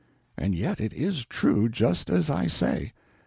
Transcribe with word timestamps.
And 0.35 0.55
yet 0.55 0.81
it 0.81 0.93
is 0.93 1.25
true, 1.27 1.69
just 1.69 2.09
as 2.09 2.27
I 2.31 2.47
say. 2.47 2.93